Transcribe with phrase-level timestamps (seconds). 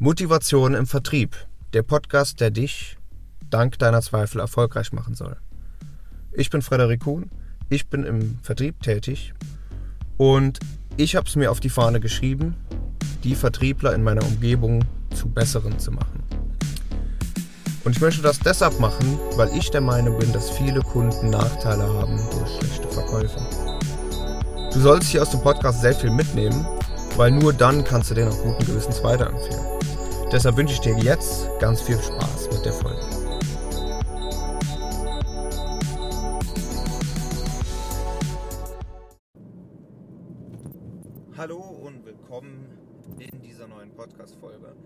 [0.00, 1.34] Motivation im Vertrieb.
[1.72, 2.96] Der Podcast, der dich
[3.50, 5.36] dank deiner Zweifel erfolgreich machen soll.
[6.30, 7.28] Ich bin Frederik Kuhn,
[7.68, 9.34] ich bin im Vertrieb tätig
[10.16, 10.60] und
[10.96, 12.54] ich habe es mir auf die Fahne geschrieben,
[13.24, 14.84] die Vertriebler in meiner Umgebung
[15.16, 16.22] zu besseren zu machen.
[17.82, 21.82] Und ich möchte das deshalb machen, weil ich der Meinung bin, dass viele Kunden Nachteile
[21.82, 23.40] haben durch schlechte Verkäufe.
[24.72, 26.64] Du sollst hier aus dem Podcast sehr viel mitnehmen,
[27.16, 29.67] weil nur dann kannst du den auch guten Gewissens weiterempfehlen.
[30.30, 33.00] Deshalb wünsche ich dir jetzt ganz viel Spaß mit der Folge.
[41.34, 42.66] Hallo und willkommen
[43.18, 44.76] in dieser neuen Podcast-Folge.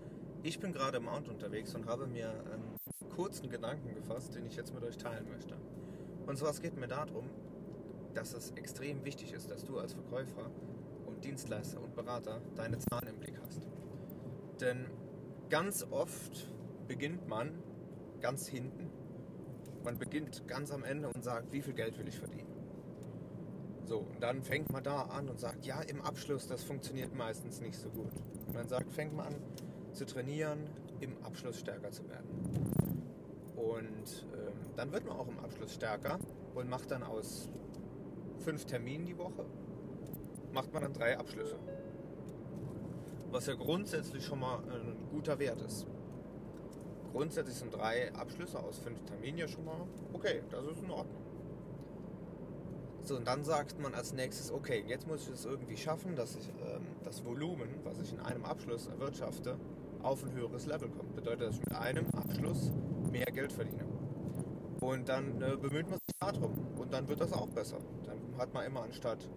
[0.43, 2.77] Ich bin gerade im Mount unterwegs und habe mir einen
[3.13, 5.55] kurzen Gedanken gefasst, den ich jetzt mit euch teilen möchte.
[6.25, 7.29] Und zwar es geht mir darum,
[8.13, 10.49] dass es extrem wichtig ist, dass du als Verkäufer
[11.05, 13.67] und Dienstleister und Berater deine Zahlen im Blick hast.
[14.61, 14.85] Denn
[15.49, 16.49] ganz oft
[16.87, 17.51] beginnt man
[18.21, 18.89] ganz hinten.
[19.83, 22.53] Man beginnt ganz am Ende und sagt, wie viel Geld will ich verdienen.
[23.85, 27.59] So, und dann fängt man da an und sagt, ja, im Abschluss, das funktioniert meistens
[27.59, 28.11] nicht so gut.
[28.47, 29.35] Und dann sagt, fängt man an
[29.91, 30.69] zu trainieren,
[31.01, 32.27] im Abschluss stärker zu werden.
[33.55, 36.17] Und ähm, dann wird man auch im Abschluss stärker
[36.55, 37.49] und macht dann aus
[38.39, 39.45] fünf Terminen die Woche,
[40.53, 41.57] macht man dann drei Abschlüsse.
[43.33, 45.87] Was ja grundsätzlich schon mal ein guter Wert ist.
[47.11, 51.23] Grundsätzlich sind drei Abschlüsse aus fünf Terminen ja schon mal okay, das ist in Ordnung.
[53.01, 56.35] So, und dann sagt man als nächstes, okay, jetzt muss ich es irgendwie schaffen, dass
[56.35, 59.57] ich ähm, das Volumen, was ich in einem Abschluss erwirtschafte,
[60.03, 61.15] auf ein höheres Level kommt.
[61.15, 62.71] Bedeutet, dass ich mit einem Abschluss
[63.11, 63.83] mehr Geld verdiene.
[64.79, 66.53] Und dann äh, bemüht man sich darum.
[66.77, 67.79] Und dann wird das auch besser.
[68.05, 69.27] Dann hat man immer anstatt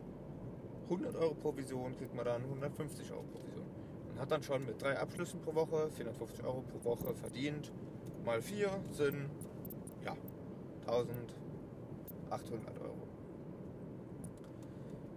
[0.85, 3.56] 100 Euro Provision, kriegt man dann 150 Euro Provision.
[4.17, 7.71] Man hat dann schon mit drei Abschlüssen pro Woche 450 Euro pro Woche verdient.
[8.25, 9.29] Mal vier sind
[10.03, 10.17] ja
[10.87, 13.07] 1800 Euro.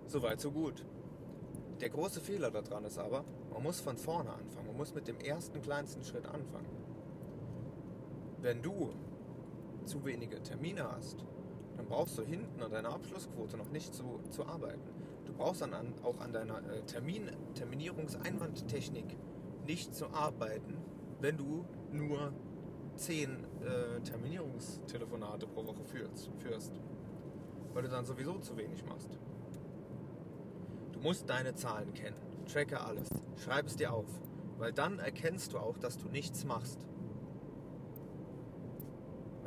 [0.06, 0.86] Soweit, so gut.
[1.80, 4.68] Der große Fehler daran ist aber, man muss von vorne anfangen.
[4.68, 6.68] Man muss mit dem ersten kleinsten Schritt anfangen.
[8.42, 8.90] Wenn du
[9.86, 11.24] zu wenige Termine hast,
[11.78, 14.99] dann brauchst du hinten an deiner Abschlussquote noch nicht zu, zu arbeiten.
[15.40, 19.18] Brauchst dann an, auch an deiner äh, Termin, Terminierungseinwandtechnik
[19.66, 20.76] nicht zu arbeiten,
[21.22, 22.34] wenn du nur
[22.98, 26.82] 10 äh, Terminierungstelefonate pro Woche führst, führst.
[27.74, 29.18] Weil du dann sowieso zu wenig machst.
[30.92, 32.18] Du musst deine Zahlen kennen.
[32.46, 33.08] Tracke alles.
[33.38, 34.08] Schreib es dir auf.
[34.58, 36.86] Weil dann erkennst du auch, dass du nichts machst.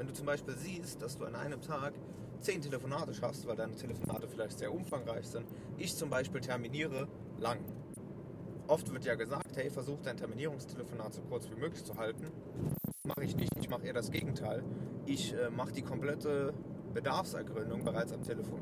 [0.03, 1.93] Wenn du zum Beispiel siehst, dass du an einem Tag
[2.41, 5.47] 10 Telefonate schaffst, weil deine Telefonate vielleicht sehr umfangreich sind.
[5.79, 7.07] Ich zum Beispiel terminiere
[7.39, 7.61] lang.
[8.67, 12.27] Oft wird ja gesagt, hey, versuch dein Terminierungstelefonat so kurz wie möglich zu halten.
[13.05, 13.53] Mache ich nicht.
[13.61, 14.65] Ich mache eher das Gegenteil.
[15.07, 16.53] Ich äh, mache die komplette
[16.93, 18.61] Bedarfsergründung bereits am Telefon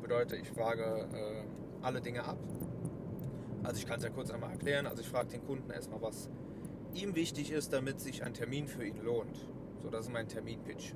[0.00, 2.38] bedeutet, ich frage äh, alle Dinge ab.
[3.62, 4.86] Also ich kann es ja kurz einmal erklären.
[4.86, 6.30] Also ich frage den Kunden erstmal, was
[6.94, 9.52] ihm wichtig ist, damit sich ein Termin für ihn lohnt.
[9.82, 10.94] So, das ist mein Terminpitch.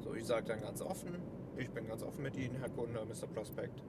[0.00, 1.18] So, ich sage dann ganz offen,
[1.56, 3.26] ich bin ganz offen mit Ihnen, Herr Kunde, Mr.
[3.26, 3.82] Prospect.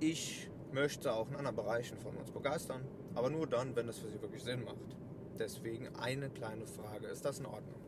[0.00, 4.10] Ich möchte auch in anderen Bereichen von uns begeistern, aber nur dann, wenn es für
[4.10, 4.96] Sie wirklich Sinn macht.
[5.38, 7.80] Deswegen eine kleine Frage, ist das in Ordnung?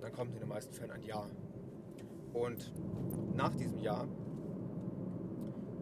[0.00, 1.26] Dann kommt in den meisten Fällen ein Ja.
[2.32, 2.72] Und
[3.34, 4.06] nach diesem Ja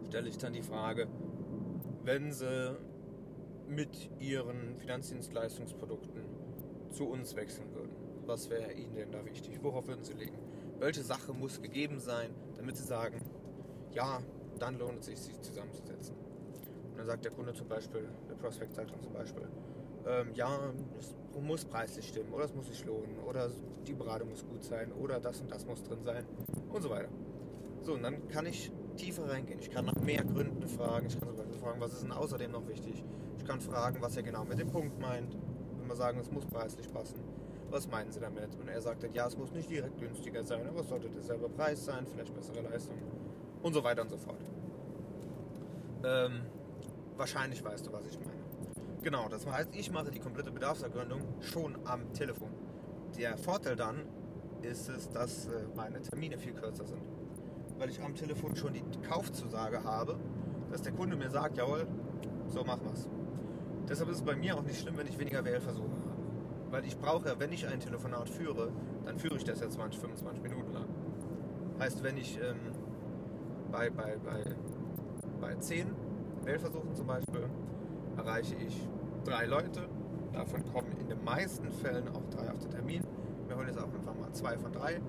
[0.07, 1.07] stelle ich dann die Frage,
[2.03, 2.75] wenn Sie
[3.67, 6.23] mit Ihren Finanzdienstleistungsprodukten
[6.91, 7.86] zu uns wechseln würden,
[8.27, 9.59] was wäre Ihnen denn da wichtig?
[9.61, 10.37] Worauf würden Sie legen?
[10.79, 13.21] Welche Sache muss gegeben sein, damit Sie sagen,
[13.93, 14.19] ja,
[14.59, 16.15] dann lohnt es sich, sich zusammenzusetzen?
[16.91, 19.47] Und dann sagt der Kunde zum Beispiel, der Prospect sagt dann zum Beispiel,
[20.05, 23.49] ähm, ja, es muss preislich stimmen oder es muss sich lohnen oder
[23.85, 26.25] die Beratung muss gut sein oder das und das muss drin sein
[26.69, 27.09] und so weiter.
[27.81, 29.59] So, und dann kann ich tiefer reingehen.
[29.59, 31.07] Ich kann nach mehr Gründen fragen.
[31.07, 33.03] Ich kann zum Beispiel fragen, was ist denn außerdem noch wichtig?
[33.37, 35.37] Ich kann fragen, was er genau mit dem Punkt meint.
[35.79, 37.19] Wenn wir sagen, es muss preislich passen.
[37.69, 38.55] Was meinen Sie damit?
[38.55, 41.49] Und er sagt dann, ja, es muss nicht direkt günstiger sein, aber es sollte derselbe
[41.49, 42.97] Preis sein, vielleicht bessere Leistung
[43.61, 44.41] und so weiter und so fort.
[46.03, 46.41] Ähm,
[47.17, 48.31] wahrscheinlich weißt du, was ich meine.
[49.01, 52.49] Genau, das heißt, ich mache die komplette Bedarfsergründung schon am Telefon.
[53.17, 54.05] Der Vorteil dann
[54.61, 57.01] ist es, dass äh, meine Termine viel kürzer sind
[57.77, 60.17] weil ich am Telefon schon die Kaufzusage habe,
[60.71, 61.87] dass der Kunde mir sagt, jawohl,
[62.47, 63.07] so machen wir's.
[63.87, 65.96] Deshalb ist es bei mir auch nicht schlimm, wenn ich weniger Wählversuche habe.
[66.69, 68.71] Weil ich brauche ja, wenn ich ein Telefonat führe,
[69.05, 70.85] dann führe ich das ja 20, 25 Minuten lang.
[71.79, 72.59] Heißt, wenn ich ähm,
[73.71, 74.43] bei, bei, bei,
[75.39, 75.87] bei 10
[76.43, 77.47] Wählversuchen zum Beispiel
[78.17, 78.87] erreiche ich
[79.23, 79.87] drei Leute.
[80.33, 83.03] Davon kommen in den meisten Fällen auch drei auf den Termin.
[83.47, 84.99] Wir holen jetzt auch einfach mal zwei von drei.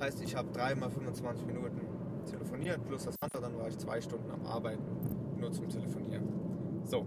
[0.00, 1.80] Heißt, ich habe dreimal 25 Minuten
[2.26, 4.84] telefoniert, plus das andere, dann war ich zwei Stunden am Arbeiten,
[5.38, 6.28] nur zum Telefonieren.
[6.84, 7.06] So,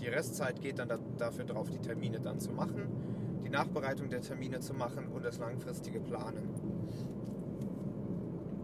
[0.00, 2.88] die Restzeit geht dann da, dafür drauf, die Termine dann zu machen,
[3.44, 6.48] die Nachbereitung der Termine zu machen und das langfristige Planen.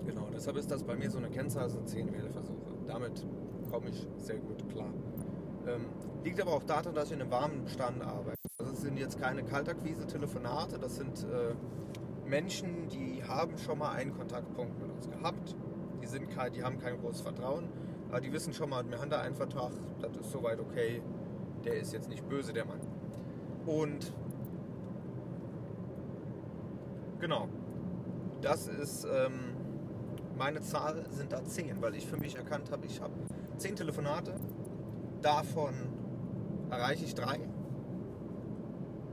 [0.06, 2.75] Genau, deshalb ist das bei mir so eine Kennzahl, sind 10 Wählversuche.
[2.86, 3.26] Damit
[3.70, 4.92] komme ich sehr gut klar.
[5.66, 5.86] Ähm,
[6.25, 8.38] liegt aber auch daran, dass ich in einem warmen Stand arbeite.
[8.58, 11.54] Also es sind jetzt keine Kaltakquise-Telefonate, das sind äh,
[12.28, 15.56] Menschen, die haben schon mal einen Kontaktpunkt mit uns gehabt.
[16.02, 17.69] Die, sind kein, die haben kein großes Vertrauen,
[18.08, 21.02] aber die wissen schon mal, wir haben da einen Vertrag, das ist soweit okay,
[21.64, 22.81] der ist jetzt nicht böse, der Mann.
[23.66, 24.12] Und
[27.20, 27.49] genau,
[28.41, 29.56] das ist, ähm,
[30.37, 33.15] meine Zahl sind da 10, weil ich für mich erkannt habe, ich habe
[33.56, 34.35] 10 Telefonate,
[35.23, 35.75] davon
[36.70, 37.41] erreiche ich drei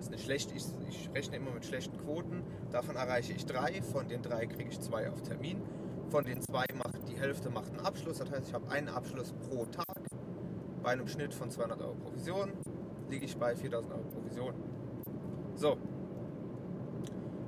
[0.06, 2.44] ist eine schlechte, ich, ich rechne immer mit schlechten Quoten.
[2.72, 5.62] Davon erreiche ich drei, von den drei kriege ich zwei auf Termin.
[6.10, 9.34] Von den zwei macht die Hälfte macht einen Abschluss, das heißt, ich habe einen Abschluss
[9.50, 9.86] pro Tag.
[10.84, 12.52] Bei einem Schnitt von 200 Euro Provision
[13.10, 14.54] liege ich bei 4000 Euro Provision.
[15.56, 15.78] So.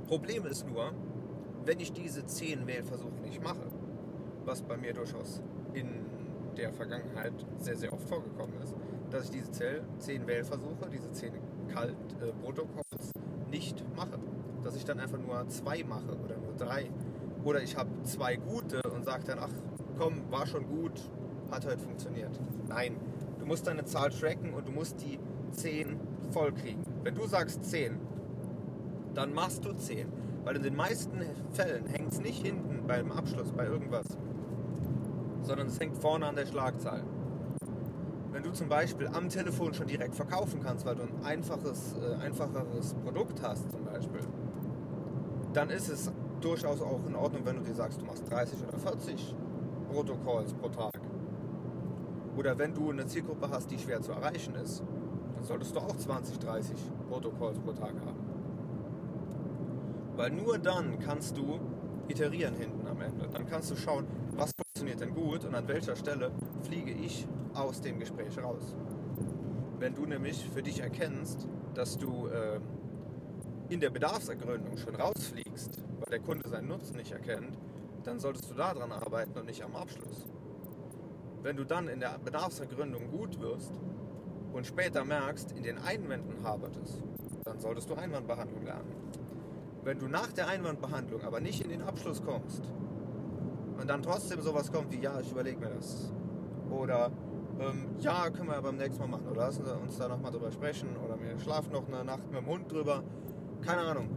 [0.08, 0.94] Problem ist nur,
[1.66, 3.68] wenn ich diese 10 Wählversuche nicht mache,
[4.46, 5.42] was bei mir durchaus
[5.74, 5.88] in
[6.56, 8.74] der Vergangenheit sehr, sehr oft vorgekommen ist,
[9.12, 11.34] dass ich diese 10 Wählversuche, diese 10
[11.68, 14.18] Kalt äh, nicht mache.
[14.64, 16.90] Dass ich dann einfach nur zwei mache oder nur drei.
[17.44, 19.52] Oder ich habe zwei gute und sage dann, ach
[19.98, 21.00] komm, war schon gut,
[21.52, 22.40] hat heute funktioniert.
[22.68, 22.96] Nein,
[23.40, 25.20] du musst deine Zahl tracken und du musst die
[25.52, 26.00] 10
[26.32, 26.84] voll kriegen.
[27.04, 28.00] Wenn du sagst 10,
[29.18, 30.08] dann machst du 10.
[30.44, 31.20] Weil in den meisten
[31.52, 34.06] Fällen hängt es nicht hinten beim Abschluss, bei irgendwas,
[35.42, 37.04] sondern es hängt vorne an der Schlagzahl.
[38.32, 42.24] Wenn du zum Beispiel am Telefon schon direkt verkaufen kannst, weil du ein einfaches, äh,
[42.24, 44.22] einfacheres Produkt hast zum Beispiel,
[45.54, 48.78] dann ist es durchaus auch in Ordnung, wenn du dir sagst, du machst 30 oder
[48.78, 49.36] 40
[49.92, 50.94] Protokolls pro Tag.
[52.38, 54.84] Oder wenn du eine Zielgruppe hast, die schwer zu erreichen ist,
[55.36, 56.76] dann solltest du auch 20, 30
[57.10, 58.17] Protokolls pro Tag haben.
[60.18, 61.60] Weil nur dann kannst du
[62.08, 63.28] iterieren hinten am Ende.
[63.32, 66.32] Dann kannst du schauen, was funktioniert denn gut und an welcher Stelle
[66.64, 68.76] fliege ich aus dem Gespräch raus.
[69.80, 72.60] Wenn du nämlich für dich erkennst, dass du äh,
[73.70, 77.56] in der Bedarfsergründung schon rausfliegst, weil der Kunde seinen Nutzen nicht erkennt,
[78.04, 80.26] dann solltest du daran arbeiten und nicht am Abschluss.
[81.44, 83.80] Wenn du dann in der Bedarfsergründung gut wirst
[84.52, 87.04] und später merkst, in den Einwänden hapert es,
[87.44, 88.96] dann solltest du Einwandbehandlung lernen.
[89.84, 92.62] Wenn du nach der Einwandbehandlung aber nicht in den Abschluss kommst
[93.80, 96.12] und dann trotzdem sowas kommt wie, ja, ich überlege mir das.
[96.70, 97.12] Oder
[97.60, 99.28] ähm, ja, können wir beim nächsten Mal machen.
[99.28, 100.96] Oder lassen wir uns da nochmal drüber sprechen.
[100.98, 103.04] Oder wir schlafen noch eine Nacht mit dem Hund drüber.
[103.62, 104.10] Keine Ahnung.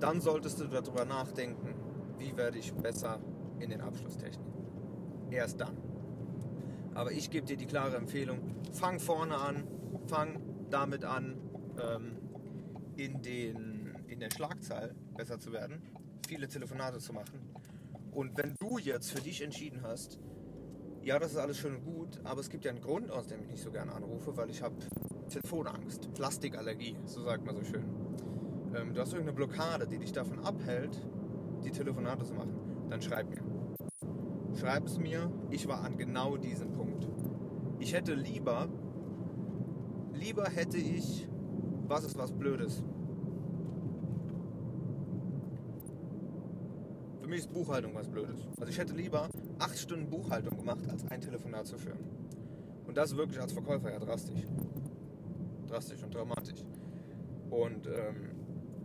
[0.00, 1.74] Dann solltest du darüber nachdenken,
[2.18, 3.18] wie werde ich besser
[3.58, 4.52] in den Abschlusstechniken.
[5.30, 5.76] Erst dann.
[6.94, 8.38] Aber ich gebe dir die klare Empfehlung,
[8.72, 9.64] fang vorne an,
[10.06, 10.40] fang
[10.70, 11.36] damit an,
[11.78, 12.16] ähm,
[12.96, 13.75] in, den,
[14.08, 15.82] in der Schlagzahl besser zu werden,
[16.26, 17.40] viele Telefonate zu machen.
[18.12, 20.18] Und wenn du jetzt für dich entschieden hast,
[21.02, 23.42] ja, das ist alles schön und gut, aber es gibt ja einen Grund, aus dem
[23.42, 24.74] ich nicht so gerne anrufe, weil ich habe
[25.28, 27.84] Telefonangst, Plastikallergie, so sagt man so schön.
[28.74, 31.00] Ähm, du hast irgendeine Blockade, die dich davon abhält,
[31.64, 33.42] die Telefonate zu machen, dann schreib mir.
[34.58, 37.06] Schreib es mir, ich war an genau diesem Punkt.
[37.78, 38.68] Ich hätte lieber,
[40.12, 41.28] lieber hätte ich,
[41.86, 42.82] was ist was Blödes,
[47.26, 48.38] Für mich ist Buchhaltung was Blödes.
[48.56, 49.28] Also ich hätte lieber
[49.58, 51.98] acht Stunden Buchhaltung gemacht, als ein Telefonat zu führen.
[52.86, 54.44] Und das wirklich als Verkäufer ja drastisch.
[55.66, 56.64] Drastisch und dramatisch.
[57.50, 58.30] Und ähm,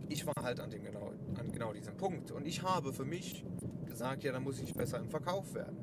[0.08, 2.32] ich war halt an, dem genau, an genau diesem Punkt.
[2.32, 3.46] Und ich habe für mich
[3.86, 5.76] gesagt, ja, dann muss ich besser im Verkauf werden.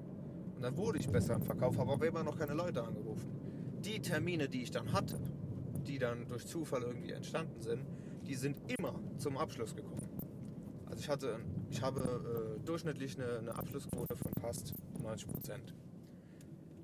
[0.57, 3.31] Und dann wurde ich besser im Verkauf, habe aber immer noch keine Leute angerufen.
[3.85, 5.17] Die Termine, die ich dann hatte,
[5.87, 7.85] die dann durch Zufall irgendwie entstanden sind,
[8.27, 10.08] die sind immer zum Abschluss gekommen.
[10.89, 15.73] Also ich hatte, ich habe äh, durchschnittlich eine, eine, Abschlussquote von fast 90 Prozent.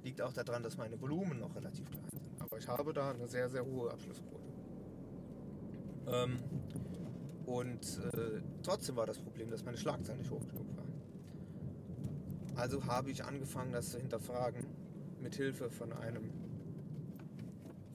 [0.04, 2.22] Liegt auch daran, dass meine Volumen noch relativ klein sind.
[2.40, 4.44] Aber ich habe da eine sehr, sehr hohe Abschlussquote.
[6.08, 6.40] Ähm,
[7.46, 10.86] und äh, trotzdem war das Problem, dass meine Schlagzahl nicht hoch genug war.
[12.56, 14.66] Also habe ich angefangen, das zu hinterfragen,
[15.20, 16.30] mit Hilfe von einem,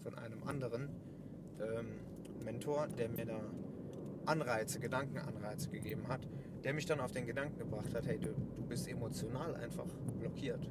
[0.02, 0.88] von einem anderen
[1.60, 1.86] ähm,
[2.44, 3.40] Mentor, der mir da
[4.30, 6.26] Anreize, Gedankenanreize gegeben hat,
[6.62, 9.86] der mich dann auf den Gedanken gebracht hat, hey, du, du bist emotional einfach
[10.18, 10.70] blockiert.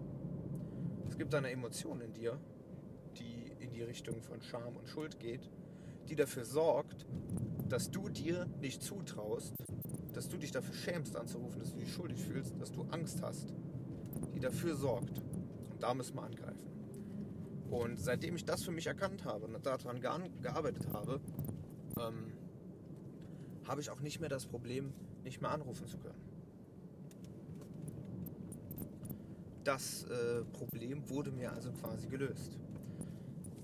[1.10, 2.40] Es gibt eine Emotion in dir,
[3.18, 5.50] die in die Richtung von Scham und Schuld geht,
[6.08, 7.06] die dafür sorgt,
[7.68, 9.56] dass du dir nicht zutraust,
[10.14, 13.54] dass du dich dafür schämst anzurufen, dass du dich schuldig fühlst, dass du Angst hast,
[14.34, 15.20] die dafür sorgt.
[15.72, 16.70] Und da müssen wir angreifen.
[17.70, 21.20] Und seitdem ich das für mich erkannt habe und daran gearbeitet habe,
[22.00, 22.32] ähm,
[23.70, 24.92] habe ich auch nicht mehr das Problem,
[25.24, 26.20] nicht mehr anrufen zu können.
[29.64, 32.58] Das äh, Problem wurde mir also quasi gelöst.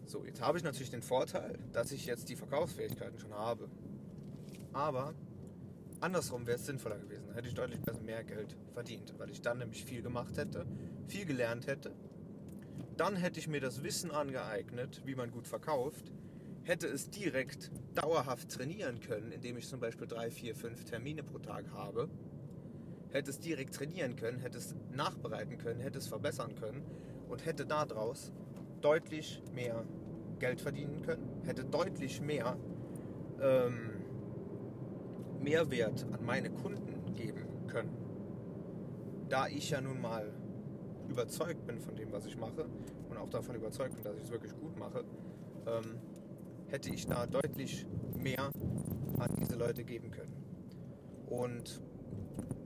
[0.06, 3.68] So, jetzt habe ich natürlich den Vorteil, dass ich jetzt die Verkaufsfähigkeiten schon habe.
[4.74, 5.16] Aber
[6.02, 7.34] andersrum wäre es sinnvoller gewesen.
[7.34, 10.68] Hätte ich deutlich besser mehr Geld verdient, weil ich dann nämlich viel gemacht hätte,
[11.08, 11.92] viel gelernt hätte.
[12.96, 16.12] Dann hätte ich mir das Wissen angeeignet, wie man gut verkauft,
[16.66, 21.38] hätte es direkt dauerhaft trainieren können, indem ich zum Beispiel drei, vier, fünf Termine pro
[21.38, 22.10] Tag habe,
[23.12, 26.84] hätte es direkt trainieren können, hätte es nachbereiten können, hätte es verbessern können
[27.30, 28.34] und hätte daraus
[28.82, 29.86] deutlich mehr
[30.40, 32.58] Geld verdienen können, hätte deutlich mehr
[33.40, 33.92] ähm,
[35.40, 37.96] Mehrwert an meine Kunden geben können.
[39.30, 40.34] Da ich ja nun mal
[41.08, 42.66] überzeugt bin von dem, was ich mache
[43.10, 45.06] und auch davon überzeugt bin, dass ich es wirklich gut mache,
[45.68, 46.00] ähm,
[46.68, 47.86] hätte ich da deutlich
[48.18, 48.52] mehr
[49.20, 50.34] an diese Leute geben können.
[51.28, 51.82] Und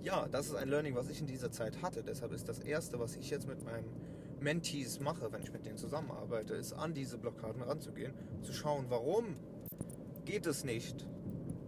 [0.02, 2.04] ja, das ist ein Learning, was ich in dieser Zeit hatte.
[2.04, 3.90] Deshalb ist das Erste, was ich jetzt mit meinen
[4.40, 9.36] Mentees mache, wenn ich mit denen zusammenarbeite, ist an diese Blockaden ranzugehen, zu schauen, warum
[10.26, 11.06] geht es nicht,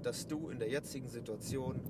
[0.03, 1.81] dass du in der jetzigen Situation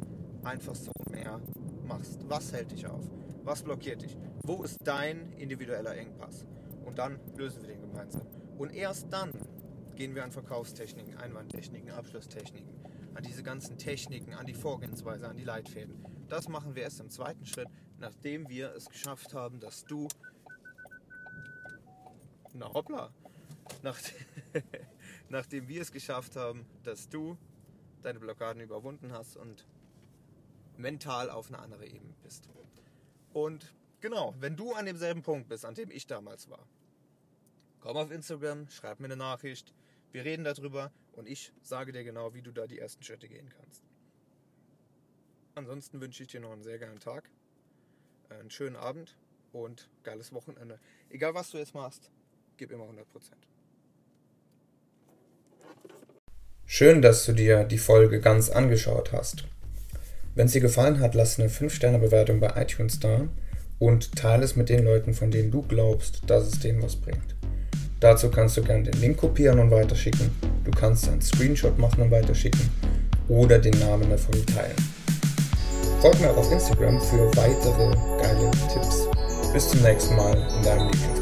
[0.43, 1.39] einfach so mehr
[1.83, 2.19] machst.
[2.27, 3.03] Was hält dich auf?
[3.43, 4.17] Was blockiert dich?
[4.43, 6.45] Wo ist dein individueller Engpass?
[6.85, 8.23] Und dann lösen wir den gemeinsam.
[8.57, 9.31] Und erst dann
[9.95, 12.69] gehen wir an Verkaufstechniken, Einwandtechniken, Abschlusstechniken,
[13.13, 16.05] an diese ganzen Techniken, an die Vorgehensweise, an die Leitfäden.
[16.27, 17.67] Das machen wir erst im zweiten Schritt,
[17.99, 20.07] nachdem wir es geschafft haben, dass du
[22.53, 23.11] na hoppla.
[23.83, 23.97] Nach,
[25.29, 27.37] nachdem wir es geschafft haben, dass du
[28.01, 29.65] deine Blockaden überwunden hast und
[30.77, 32.49] mental auf eine andere Ebene bist.
[33.33, 36.67] Und genau, wenn du an demselben Punkt bist, an dem ich damals war,
[37.81, 39.73] komm auf Instagram, schreib mir eine Nachricht,
[40.11, 43.49] wir reden darüber und ich sage dir genau, wie du da die ersten Schritte gehen
[43.49, 43.83] kannst.
[45.55, 47.29] Ansonsten wünsche ich dir noch einen sehr geilen Tag,
[48.29, 49.17] einen schönen Abend
[49.51, 50.79] und geiles Wochenende.
[51.09, 52.09] Egal was du jetzt machst,
[52.57, 53.03] gib immer 100%.
[56.65, 59.45] Schön, dass du dir die Folge ganz angeschaut hast.
[60.35, 63.27] Wenn es dir gefallen hat, lass eine 5-Sterne-Bewertung bei iTunes da
[63.79, 67.35] und teile es mit den Leuten, von denen du glaubst, dass es denen was bringt.
[68.01, 70.31] Dazu kannst du gerne den Link kopieren und weiterschicken.
[70.65, 72.67] Du kannst einen Screenshot machen und weiterschicken
[73.29, 74.75] oder den Namen Folge teilen.
[76.01, 79.07] Folg mir auch auf Instagram für weitere geile Tipps.
[79.53, 81.20] Bis zum nächsten Mal in deinem Lieblings